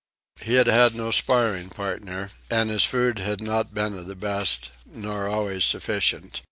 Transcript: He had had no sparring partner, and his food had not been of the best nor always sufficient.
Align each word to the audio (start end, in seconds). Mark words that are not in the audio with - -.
He 0.41 0.55
had 0.55 0.65
had 0.65 0.95
no 0.95 1.11
sparring 1.11 1.69
partner, 1.69 2.31
and 2.49 2.71
his 2.71 2.83
food 2.85 3.19
had 3.19 3.39
not 3.39 3.71
been 3.75 3.95
of 3.95 4.07
the 4.07 4.15
best 4.15 4.71
nor 4.83 5.27
always 5.27 5.63
sufficient. 5.63 6.39